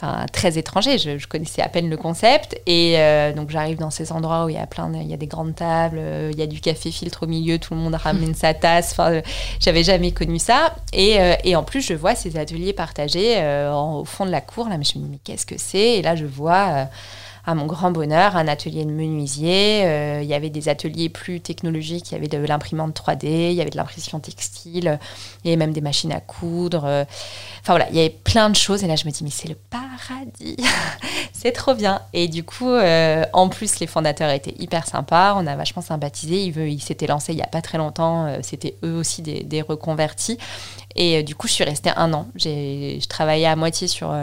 [0.00, 0.98] enfin très étranger.
[0.98, 4.54] Je, connaissais à peine le concept et euh, donc j'arrive dans ces endroits où il
[4.54, 6.90] y a plein, il y a des grandes tables, euh, il y a du café
[6.90, 8.92] filtre au milieu, tout le monde ramène sa tasse.
[8.92, 9.22] Enfin, euh,
[9.60, 13.36] j'avais jamais connu ça et, et, en plus je vois ces ateliers partagés
[13.72, 15.98] au fond de la cour là, mais je me dis mais qu'est-ce que c'est?
[15.98, 16.88] Et là je vois
[17.50, 20.20] à mon grand bonheur, un atelier de menuisier.
[20.22, 23.60] il y avait des ateliers plus technologiques, il y avait de l'imprimante 3D, il y
[23.60, 24.98] avait de l'impression textile,
[25.44, 27.06] il y avait même des machines à coudre.
[27.60, 28.84] Enfin voilà, il y avait plein de choses.
[28.84, 30.56] Et là, je me dis, mais c'est le paradis.
[31.32, 32.00] c'est trop bien.
[32.12, 35.34] Et du coup, euh, en plus, les fondateurs étaient hyper sympas.
[35.36, 36.44] On a vachement sympathisé.
[36.44, 38.26] Ils, s'étaient lancés il n'y a pas très longtemps.
[38.26, 40.38] Euh, c'était eux aussi des, reconvertis.
[40.96, 42.28] Et euh, du coup, je suis restée un an.
[42.34, 44.14] J'ai, je travaillais à moitié sur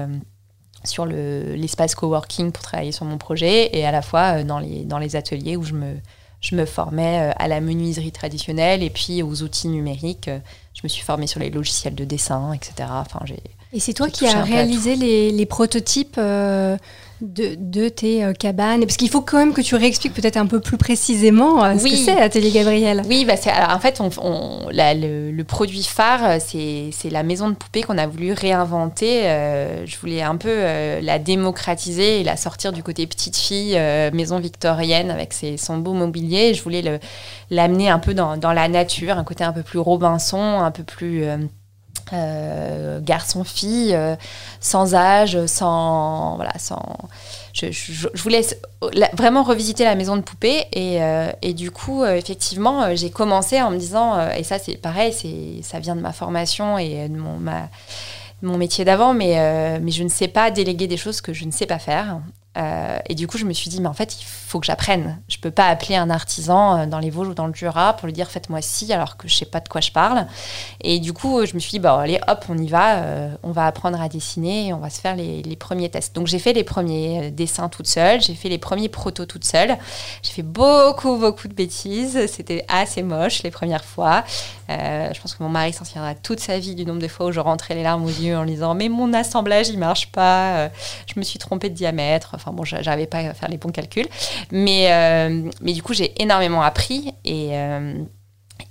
[0.84, 5.00] sur l'espace coworking pour travailler sur mon projet et à la fois dans les, dans
[5.00, 5.96] les ateliers où je me,
[6.42, 10.30] je me formais à la menuiserie traditionnelle et puis aux outils numériques
[10.78, 12.88] je me suis formée sur les logiciels de dessin, etc.
[12.92, 13.42] Enfin, j'ai,
[13.74, 16.78] et c'est toi qui as réalisé les, les, prototypes euh,
[17.20, 20.46] de, de, tes euh, cabanes Parce qu'il faut quand même que tu réexpliques peut-être un
[20.46, 23.02] peu plus précisément euh, ce que c'est Atelier Gabriel.
[23.10, 27.82] Oui, bah alors, en fait, on, on, le, produit phare, c'est, la maison de poupée
[27.82, 29.24] qu'on a voulu réinventer.
[29.86, 30.56] je voulais un peu
[31.02, 33.78] la démocratiser et la sortir du côté petite fille,
[34.14, 36.54] maison victorienne avec ses, son beau mobilier.
[36.54, 37.00] Je voulais
[37.50, 40.84] l'amener un peu dans, dans, la nature, un côté un peu plus Robinson, un peu
[40.84, 41.26] plus
[42.14, 44.16] euh, garçon-fille, euh,
[44.60, 46.98] sans âge, sans voilà, sans.
[47.54, 48.42] Je, voulais
[49.14, 53.78] vraiment revisiter la maison de poupée et, euh, du coup, effectivement, j'ai commencé en me
[53.78, 55.14] disant et ça c'est pareil,
[55.64, 57.18] ça vient de ma formation et de
[58.44, 61.66] mon métier d'avant, mais je ne sais pas déléguer des choses que je ne sais
[61.66, 62.20] pas faire.
[62.58, 65.20] Euh, et du coup, je me suis dit, mais en fait, il faut que j'apprenne.
[65.28, 68.08] Je peux pas appeler un artisan euh, dans les Vosges ou dans le Jura pour
[68.08, 70.26] lui dire, faites-moi ci, alors que je sais pas de quoi je parle.
[70.82, 72.98] Et du coup, je me suis dit, bah, allez, hop, on y va.
[72.98, 76.16] Euh, on va apprendre à dessiner et on va se faire les, les premiers tests.
[76.16, 78.22] Donc, j'ai fait les premiers dessins toute seule.
[78.22, 79.78] J'ai fait les premiers protos toute seule.
[80.24, 82.26] J'ai fait beaucoup, beaucoup de bêtises.
[82.28, 84.24] C'était assez moche les premières fois.
[84.68, 87.32] je pense que mon mari s'en souviendra toute sa vie du nombre de fois où
[87.32, 90.70] je rentrais les larmes aux yeux en lui disant, mais mon assemblage, il marche pas.
[91.06, 92.32] je me suis trompée de diamètre.
[92.34, 94.08] Enfin, Enfin bon, j'arrivais pas à faire les bons calculs.
[94.52, 97.94] Mais, euh, mais du coup, j'ai énormément appris et, euh,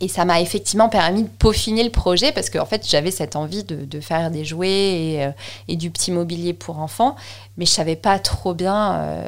[0.00, 3.64] et ça m'a effectivement permis de peaufiner le projet parce qu'en fait, j'avais cette envie
[3.64, 5.30] de, faire des jouets et, euh,
[5.68, 7.16] et, du petit mobilier pour enfants
[7.56, 9.24] mais je savais pas trop bien euh,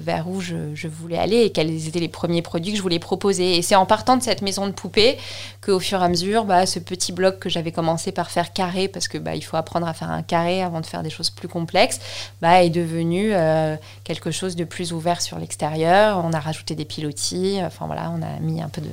[0.00, 2.98] vers où je, je, voulais aller et quels étaient les premiers produits que je voulais
[2.98, 3.56] proposer.
[3.56, 5.16] Et c'est en partant de cette maison de poupée
[5.64, 8.88] qu'au fur et à mesure, bah, ce petit bloc que j'avais commencé par faire carré,
[8.88, 11.30] parce que bah, il faut apprendre à faire un carré avant de faire des choses
[11.30, 12.00] plus complexes,
[12.42, 16.22] bah, est devenu euh, quelque chose de plus ouvert sur l'extérieur.
[16.22, 18.88] On a rajouté des pilotis, enfin voilà, on a mis un peu, de,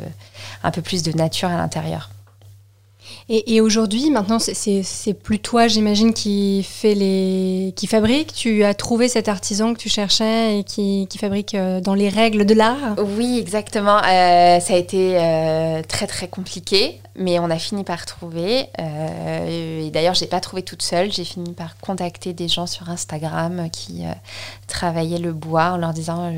[0.63, 2.09] un peu plus de nature à l'intérieur.
[3.29, 8.33] Et, et aujourd'hui, maintenant, c'est plus toi, j'imagine, qui fait les, qui fabrique.
[8.33, 12.07] Tu as trouvé cet artisan que tu cherchais et qui, qui fabrique euh, dans les
[12.07, 12.95] règles de l'art.
[13.17, 13.97] Oui, exactement.
[13.97, 18.67] Euh, ça a été euh, très très compliqué, mais on a fini par trouver.
[18.79, 21.11] Euh, et d'ailleurs, j'ai pas trouvé toute seule.
[21.11, 24.03] J'ai fini par contacter des gens sur Instagram qui
[24.67, 26.33] travaillaient le bois en leur disant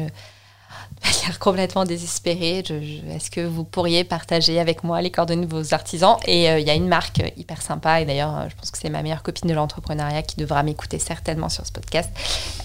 [1.03, 2.59] l'air complètement désespérée.
[2.59, 6.17] Est-ce que vous pourriez partager avec moi les coordonnées de vos artisans?
[6.25, 8.77] Et il euh, y a une marque hyper sympa, et d'ailleurs, euh, je pense que
[8.77, 12.09] c'est ma meilleure copine de l'entrepreneuriat qui devra m'écouter certainement sur ce podcast.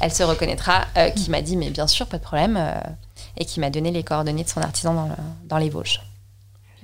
[0.01, 2.81] Elle se reconnaîtra, euh, qui m'a dit, mais bien sûr, pas de problème, euh,
[3.37, 6.01] et qui m'a donné les coordonnées de son artisan dans, le, dans les Vosges.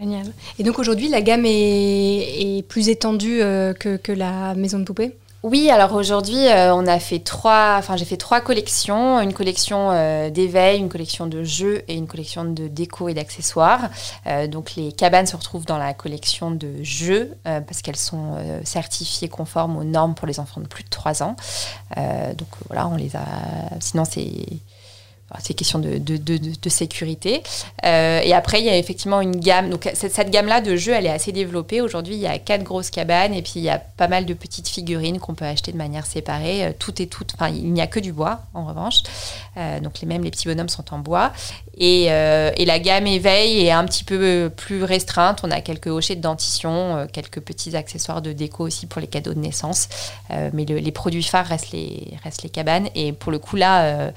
[0.00, 0.32] Génial.
[0.58, 5.14] Et donc aujourd'hui, la gamme est, plus étendue euh, que, que la maison de poupée?
[5.42, 9.90] Oui, alors aujourd'hui, euh, on a fait trois, enfin j'ai fait trois collections, une collection
[9.90, 13.88] euh, d'éveil, une collection de jeux et une collection de déco et d'accessoires.
[14.26, 19.28] Euh, donc les cabanes se retrouvent dans la collection de jeux parce qu'elles sont certifiées
[19.28, 21.36] conformes aux normes pour les enfants de plus de 3 ans.
[21.96, 23.24] donc voilà, on les a.
[23.80, 24.30] Sinon c'est
[25.38, 27.42] c'est question de, de, sécurité.
[27.84, 29.70] Euh, et après, il y a effectivement une gamme.
[29.70, 31.80] Donc, cette, gamme-là de jeux, elle est assez développée.
[31.80, 34.34] Aujourd'hui, il y a quatre grosses cabanes et puis il y a pas mal de
[34.34, 36.64] petites figurines qu'on peut acheter de manière séparée.
[36.64, 37.24] Euh, tout est tout.
[37.34, 39.02] Enfin, il n'y a que du bois, en revanche.
[39.56, 41.32] Euh, donc, les, même les petits bonhommes sont en bois.
[41.78, 45.40] Et, et, la gamme éveil est un petit peu plus restreinte.
[45.44, 49.32] On a quelques hochets de dentition, quelques petits accessoires de déco aussi pour les cadeaux
[49.32, 49.88] de naissance.
[50.52, 52.88] Mais le, les produits phares restent les, restent les cabanes.
[52.94, 54.12] Et pour le coup, là,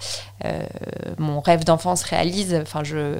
[1.17, 2.53] mon rêve d'enfant se réalise.
[2.61, 3.19] Enfin, je,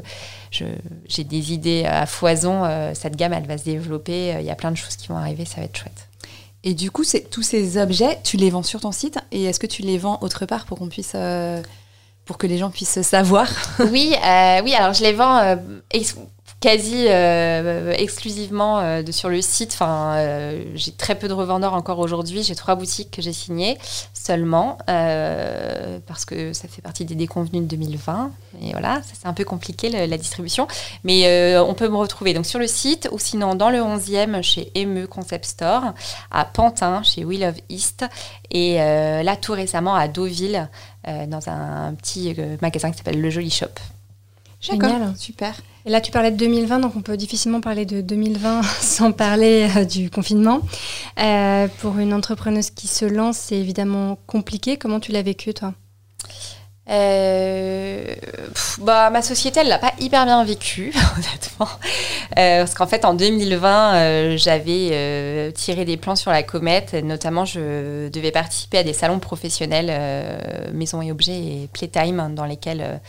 [0.52, 0.65] je,
[1.08, 2.63] j'ai des idées à foison.
[2.93, 4.36] cette gamme, elle va se développer.
[4.39, 5.46] Il y a plein de choses qui vont arriver.
[5.46, 6.08] Ça va être chouette.
[6.63, 9.67] Et du coup, tous ces objets, tu les vends sur ton site Et est-ce que
[9.67, 11.62] tu les vends autre part pour qu'on puisse euh,
[12.26, 13.50] pour que les gens puissent savoir?
[13.91, 14.74] Oui, euh, oui.
[14.74, 15.56] Alors je les vends euh,
[16.63, 19.78] quasi euh, exclusivement euh, sur le site.
[19.82, 22.41] Euh, j'ai très peu de revendeurs encore aujourd'hui.
[22.41, 23.78] J'ai trois boutiques que j'ai signées
[24.13, 28.32] seulement parce que ça fait partie des déconvenus de 2020.
[28.62, 30.65] Et voilà, c'est un peu compliqué la distribution.
[31.04, 34.71] Mais on peut me retrouver donc sur le site ou sinon dans le 11e chez
[34.76, 35.93] Eme Concept Store,
[36.32, 38.06] à Pantin chez We Love East
[38.52, 40.69] et là tout récemment à Deauville
[41.28, 43.67] dans un petit magasin qui s'appelle Le Joli Shop.
[44.63, 45.56] Génial, super.
[45.86, 49.69] Et là, tu parlais de 2020, donc on peut difficilement parler de 2020 sans parler
[49.76, 50.62] euh, du confinement.
[51.19, 54.78] Euh, pour une entrepreneuse qui se lance, c'est évidemment compliqué.
[54.78, 55.73] Comment tu l'as vécu, toi?
[56.89, 58.13] Euh,
[58.54, 61.69] pff, bah, ma société, elle l'a pas hyper bien vécu, honnêtement.
[62.38, 66.93] Euh, parce qu'en fait, en 2020, euh, j'avais tiré des plans sur la comète.
[66.93, 73.02] Notamment, je devais participer à des salons professionnels, maison et objets et Playtime, dans lesquels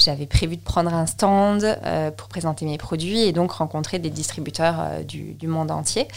[0.00, 4.10] j'avais prévu de prendre un stand euh, pour présenter mes produits et donc rencontrer des
[4.10, 6.08] distributeurs euh, du, monde entier.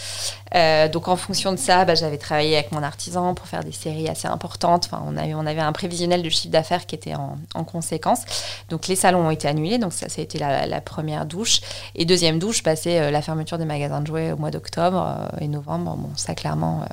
[0.56, 3.72] Euh, donc en fonction de ça, bah, j'avais travaillé avec mon artisan pour faire des
[3.72, 4.90] séries assez importantes.
[4.92, 8.22] Enfin, on, avait, un prévisionnel de chiffre d'affaires qui était en, en, conséquence.
[8.70, 11.62] Donc les salons ont été annulés, donc ça, ça a été la, première douche.
[11.96, 15.96] Et deuxième douche, passé la fermeture des magasins de jouets au mois d'octobre et novembre.
[15.98, 16.86] Bon, ça clairement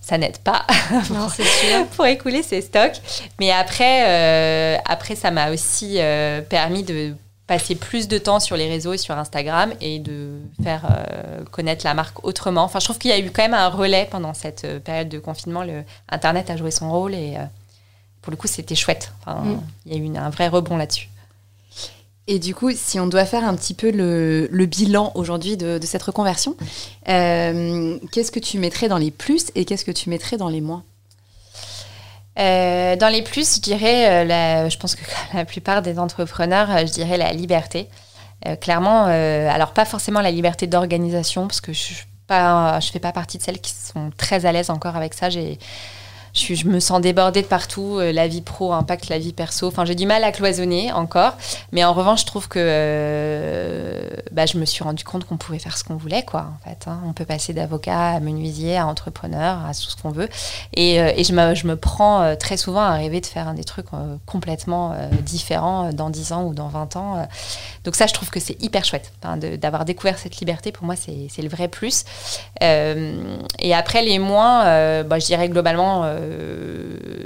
[0.00, 0.66] ça n'aide pas
[1.10, 1.44] non, sûr.
[1.96, 3.00] pour écouler ses stocks.
[3.38, 7.14] Mais après, euh, après ça m'a aussi euh, permis de
[7.48, 11.84] passer plus de temps sur les réseaux et sur Instagram et de faire euh, connaître
[11.84, 12.62] la marque autrement.
[12.62, 15.08] Enfin, je trouve qu'il y a eu quand même un relais pendant cette euh, période
[15.08, 15.64] de confinement.
[15.64, 17.44] Le Internet a joué son rôle et euh,
[18.20, 19.12] pour le coup, c'était chouette.
[19.22, 19.62] Enfin, mm.
[19.86, 21.08] Il y a eu une, un vrai rebond là-dessus.
[22.30, 26.02] Et du coup, si on doit faire un petit peu le, bilan aujourd'hui de, cette
[26.02, 26.54] reconversion,
[27.08, 30.60] euh, qu'est-ce que tu mettrais dans les plus et qu'est-ce que tu mettrais dans les
[30.60, 30.84] moins
[32.36, 35.00] Dans les plus, je dirais, la, je pense que
[35.34, 37.88] la plupart des entrepreneurs, je dirais la liberté.
[38.60, 41.94] clairement, alors pas forcément la liberté d'organisation, parce que je
[42.28, 45.30] ne fais pas partie de celles qui sont très à l'aise encore avec ça.
[46.34, 47.98] Je, me sens débordée de partout.
[47.98, 49.66] Euh, la vie pro impacte la vie perso.
[49.66, 51.34] Enfin, j'ai du mal à cloisonner encore.
[51.72, 55.58] Mais en revanche, je trouve que euh, bah, je me suis rendu compte qu'on pouvait
[55.58, 56.46] faire ce qu'on voulait, quoi.
[56.54, 57.00] En fait, hein.
[57.06, 60.28] on peut passer d'avocat à menuisier, à entrepreneur, à tout ce qu'on veut.
[60.74, 63.86] Et, euh, je, me, je, me, prends très souvent à rêver de faire des trucs
[64.26, 67.28] complètement différents dans 10 ans ou dans 20 ans.
[67.84, 69.12] Donc ça, je trouve que c'est hyper chouette
[69.60, 70.72] d'avoir découvert cette liberté.
[70.72, 72.04] Pour moi, c'est le vrai plus.
[72.60, 76.04] et après, les moins, bah, je dirais globalement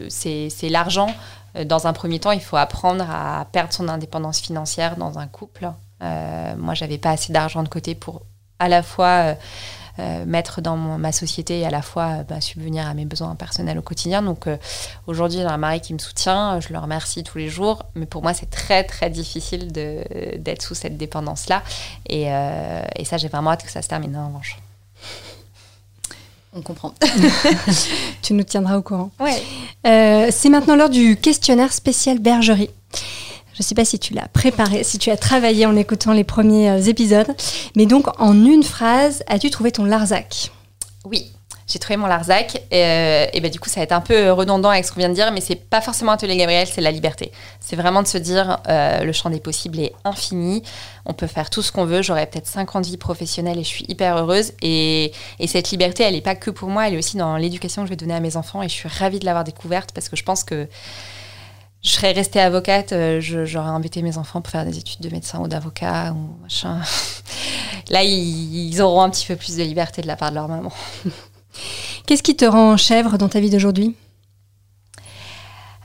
[0.09, 1.09] c'est l'argent.
[1.57, 5.27] Euh, dans un premier temps, il faut apprendre à perdre son indépendance financière dans un
[5.27, 5.71] couple.
[6.03, 8.23] Euh, moi, j'avais pas assez d'argent de côté pour
[8.59, 9.35] à la fois
[10.25, 13.83] mettre dans ma société et à la fois bah, subvenir à mes besoins personnels au
[13.83, 14.23] quotidien.
[14.23, 14.49] Donc
[15.07, 18.23] aujourd'hui, j'ai un mari qui me soutient, je le remercie tous les jours, mais pour
[18.23, 21.63] moi, c'est très très difficile d'être sous cette dépendance-là.
[22.09, 24.57] Et, et, ça, j'ai vraiment hâte que ça se termine en revanche.
[26.55, 26.93] On comprend.
[28.23, 29.11] tu nous tiendras au courant.
[29.19, 29.43] Ouais.
[29.87, 32.71] Euh, c'est maintenant l'heure du questionnaire spécial bergerie.
[33.55, 36.25] Je ne sais pas si tu l'as préparé, si tu as travaillé en écoutant les
[36.25, 37.35] premiers euh, épisodes,
[37.77, 40.51] mais donc en une phrase, as-tu trouvé ton Larzac?
[41.05, 41.33] Oui,
[41.73, 42.63] j'ai trouvé mon Larzac.
[42.71, 45.15] Et, ben, du coup, ça va être un peu redondant avec ce qu'on vient de
[45.15, 47.33] dire, mais c'est pas forcément Atelier Gabriel, c'est la liberté.
[47.61, 50.63] C'est vraiment de se dire euh, le champ des possibles est infini.
[51.07, 52.03] On peut faire tout ce qu'on veut.
[52.03, 54.53] J'aurai peut-être 50 vies professionnelles et je suis hyper heureuse.
[54.61, 57.83] Et, et cette liberté, elle n'est pas que pour moi, elle est aussi dans l'éducation
[57.83, 58.63] que je vais donner à mes enfants.
[58.63, 60.69] Et je suis ravie de l'avoir découverte parce que je pense que
[61.83, 65.41] je serais restée avocate, euh, j'aurais invité mes enfants pour faire des études de médecin
[65.41, 66.81] ou d'avocat ou machin.
[67.91, 70.49] Là, ils, ils, auront un petit peu plus de liberté de la part de leur
[70.49, 70.73] maman.
[72.07, 73.95] Qu'est-ce qui te rend chèvre dans ta vie d'aujourd'hui?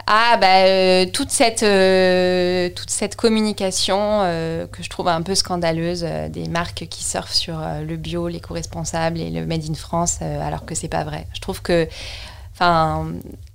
[0.10, 5.36] Ah bah euh, toute cette euh, toute cette communication euh, que je trouve un peu
[5.36, 10.66] scandaleuse des marques qui surfent sur le bio, l'éco-responsable et le made in France alors
[10.66, 11.28] que c'est pas vrai.
[11.34, 11.90] Je trouve que
[12.54, 13.06] enfin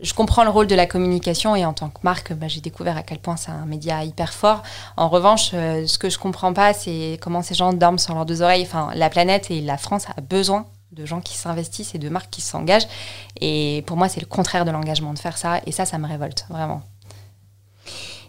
[0.00, 2.98] je comprends le rôle de la communication et en tant que marque bah, j'ai découvert
[2.98, 4.62] à quel point c'est un média hyper fort.
[4.98, 8.42] En revanche, ce que je comprends pas c'est comment ces gens dorment sur leurs deux
[8.42, 8.64] oreilles.
[8.66, 12.30] Enfin la planète et la France a besoin de gens qui s'investissent et de marques
[12.30, 12.86] qui s'engagent.
[13.40, 15.60] Et pour moi, c'est le contraire de l'engagement de faire ça.
[15.66, 16.82] Et ça, ça me révolte, vraiment.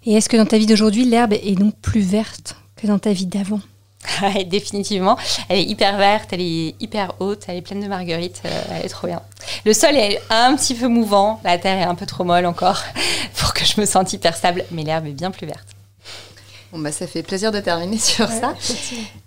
[0.06, 3.13] Et est-ce que dans ta vie d'aujourd'hui, l'herbe est donc plus verte que dans ta
[3.13, 3.62] vie d'avant?
[4.47, 5.17] Définitivement.
[5.49, 8.86] Elle est hyper verte, elle est hyper haute, elle est pleine de marguerites, euh, elle
[8.86, 9.21] est trop bien.
[9.65, 12.82] Le sol est un petit peu mouvant, la terre est un peu trop molle encore
[13.36, 15.73] pour que je me sente hyper stable, mais l'herbe est bien plus verte.
[16.74, 18.56] Bon, bah, ça fait plaisir de terminer sur ça.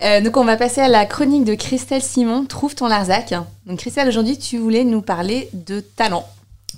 [0.02, 3.34] Euh, donc, on va passer à la chronique de Christelle Simon, Trouve ton Larzac.
[3.66, 6.26] Donc, Christelle, aujourd'hui, tu voulais nous parler de talent.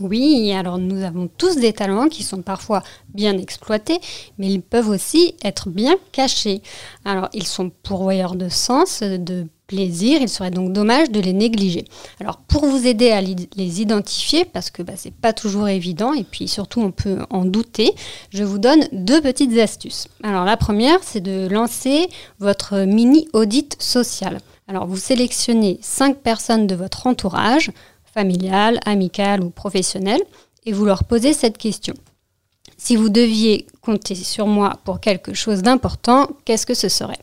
[0.01, 2.83] Oui, alors nous avons tous des talents qui sont parfois
[3.13, 3.99] bien exploités,
[4.39, 6.63] mais ils peuvent aussi être bien cachés.
[7.05, 11.85] Alors, ils sont pourvoyeurs de sens, de plaisir, il serait donc dommage de les négliger.
[12.21, 16.25] Alors pour vous aider à les identifier, parce que bah, c'est pas toujours évident et
[16.25, 17.93] puis surtout on peut en douter,
[18.31, 20.09] je vous donne deux petites astuces.
[20.23, 22.09] Alors la première, c'est de lancer
[22.41, 24.41] votre mini audit social.
[24.69, 27.71] Alors vous sélectionnez cinq personnes de votre entourage,
[28.19, 30.21] familial, amical ou professionnel,
[30.67, 31.95] et vous leur posez cette question.
[32.77, 37.23] Si vous deviez compter sur moi pour quelque chose d'important, qu'est-ce que ce serait?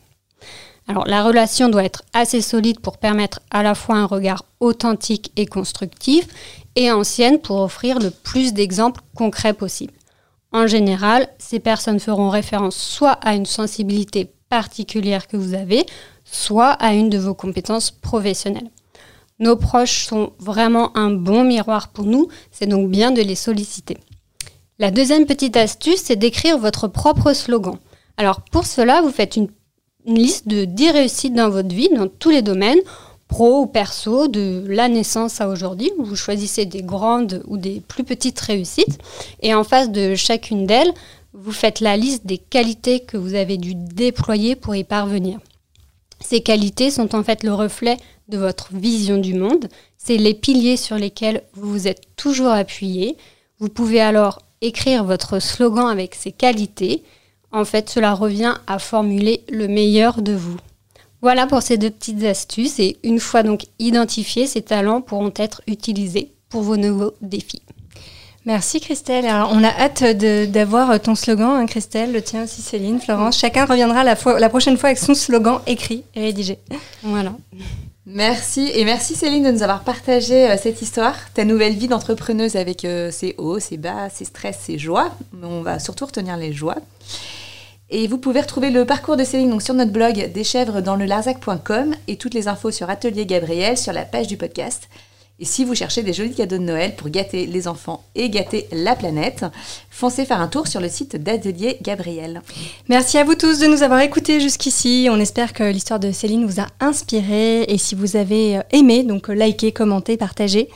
[0.88, 5.32] Alors la relation doit être assez solide pour permettre à la fois un regard authentique
[5.36, 6.28] et constructif
[6.76, 9.92] et ancienne pour offrir le plus d'exemples concrets possible.
[10.52, 15.84] En général, ces personnes feront référence soit à une sensibilité particulière que vous avez,
[16.24, 18.70] soit à une de vos compétences professionnelles.
[19.38, 23.98] Nos proches sont vraiment un bon miroir pour nous, c'est donc bien de les solliciter.
[24.78, 27.78] La deuxième petite astuce, c'est d'écrire votre propre slogan.
[28.16, 29.48] Alors pour cela, vous faites une
[30.06, 32.78] liste de 10 réussites dans votre vie, dans tous les domaines,
[33.28, 35.90] pro ou perso, de la naissance à aujourd'hui.
[35.98, 38.98] Vous choisissez des grandes ou des plus petites réussites.
[39.42, 40.92] Et en face de chacune d'elles,
[41.34, 45.38] vous faites la liste des qualités que vous avez dû déployer pour y parvenir.
[46.20, 47.96] Ces qualités sont en fait le reflet
[48.28, 49.68] de votre vision du monde.
[49.96, 53.16] C'est les piliers sur lesquels vous vous êtes toujours appuyé.
[53.58, 57.02] Vous pouvez alors écrire votre slogan avec ces qualités
[57.52, 60.58] en fait, cela revient à formuler le meilleur de vous.
[61.22, 65.62] Voilà pour ces deux petites astuces et une fois donc identifiés, ces talents pourront être
[65.66, 67.62] utilisés pour vos nouveaux défis.
[68.46, 69.26] Merci Christelle.
[69.26, 73.38] Alors, on a hâte d'avoir ton slogan, hein, Christelle, le tien aussi Céline, Florence.
[73.38, 76.58] Chacun reviendra la, la prochaine fois avec son slogan écrit et rédigé.
[77.02, 77.32] Voilà.
[78.08, 82.54] Merci et merci Céline de nous avoir partagé euh, cette histoire, ta nouvelle vie d'entrepreneuse
[82.54, 85.10] avec euh, ses hauts, ses bas, ses stress, ses joies.
[85.42, 86.76] On va surtout retenir les joies.
[87.90, 91.04] Et vous pouvez retrouver le parcours de Céline donc, sur notre blog deschèvres dans le
[91.04, 94.88] larzac.com et toutes les infos sur Atelier Gabriel sur la page du podcast.
[95.38, 98.68] Et si vous cherchez des jolis cadeaux de Noël pour gâter les enfants et gâter
[98.72, 99.44] la planète,
[99.90, 102.40] foncez faire un tour sur le site d'Atelier Gabriel.
[102.88, 105.08] Merci à vous tous de nous avoir écoutés jusqu'ici.
[105.10, 107.64] On espère que l'histoire de Céline vous a inspiré.
[107.64, 110.70] Et si vous avez euh, aimé, donc euh, likez, commentez, partagez.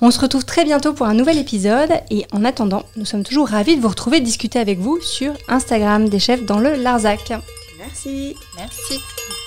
[0.00, 1.90] On se retrouve très bientôt pour un nouvel épisode.
[2.10, 6.08] Et en attendant, nous sommes toujours ravis de vous retrouver discuter avec vous sur Instagram
[6.08, 7.32] des chefs dans le Larzac.
[7.78, 8.36] Merci.
[8.56, 9.43] Merci.